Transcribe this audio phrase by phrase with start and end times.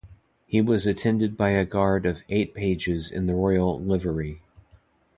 [0.47, 4.41] He was attended by a guard of eight pages in the royal livery.